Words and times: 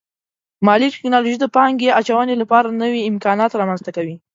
مالي 0.65 0.87
ټکنالوژي 0.95 1.37
د 1.41 1.45
پانګې 1.55 1.95
اچونې 1.99 2.35
لپاره 2.41 2.77
نوي 2.83 3.01
امکانات 3.11 3.51
رامنځته 3.61 3.91
کوي. 3.97 4.15